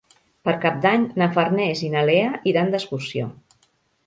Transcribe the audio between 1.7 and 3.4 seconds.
i na Lea iran d'excursió.